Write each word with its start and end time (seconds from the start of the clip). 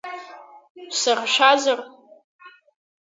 Саршәазар? 0.99 1.79